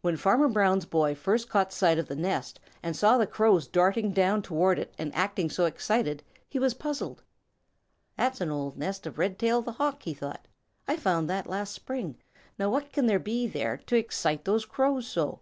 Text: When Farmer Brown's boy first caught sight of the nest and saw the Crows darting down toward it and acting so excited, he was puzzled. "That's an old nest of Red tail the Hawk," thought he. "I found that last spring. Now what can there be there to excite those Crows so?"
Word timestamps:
When 0.00 0.16
Farmer 0.16 0.48
Brown's 0.48 0.86
boy 0.86 1.14
first 1.14 1.50
caught 1.50 1.74
sight 1.74 1.98
of 1.98 2.08
the 2.08 2.16
nest 2.16 2.58
and 2.82 2.96
saw 2.96 3.18
the 3.18 3.26
Crows 3.26 3.68
darting 3.68 4.10
down 4.12 4.40
toward 4.40 4.78
it 4.78 4.94
and 4.96 5.14
acting 5.14 5.50
so 5.50 5.66
excited, 5.66 6.22
he 6.48 6.58
was 6.58 6.72
puzzled. 6.72 7.22
"That's 8.16 8.40
an 8.40 8.50
old 8.50 8.78
nest 8.78 9.06
of 9.06 9.18
Red 9.18 9.38
tail 9.38 9.60
the 9.60 9.72
Hawk," 9.72 10.04
thought 10.04 10.48
he. 10.88 10.94
"I 10.94 10.96
found 10.96 11.28
that 11.28 11.46
last 11.46 11.74
spring. 11.74 12.16
Now 12.58 12.70
what 12.70 12.92
can 12.94 13.04
there 13.04 13.18
be 13.18 13.46
there 13.46 13.76
to 13.76 13.94
excite 13.94 14.46
those 14.46 14.64
Crows 14.64 15.06
so?" 15.06 15.40